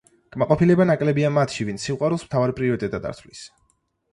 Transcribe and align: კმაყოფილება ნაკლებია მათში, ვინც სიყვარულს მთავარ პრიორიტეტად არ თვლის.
კმაყოფილება 0.35 0.87
ნაკლებია 0.91 1.29
მათში, 1.35 1.67
ვინც 1.67 1.85
სიყვარულს 1.91 2.25
მთავარ 2.29 2.55
პრიორიტეტად 2.61 3.07
არ 3.11 3.21
თვლის. 3.21 3.45